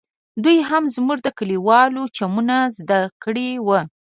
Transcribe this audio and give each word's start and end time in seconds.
دوى 0.43 0.57
هم 0.69 0.83
زموږ 0.95 1.19
د 1.23 1.29
کليوالو 1.37 2.03
چمونه 2.17 2.57
زده 2.79 2.99
کړي 3.23 3.49
وو. 3.67 3.79